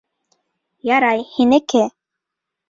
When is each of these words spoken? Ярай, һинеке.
Ярай, 0.91 1.21
һинеке. 1.35 1.85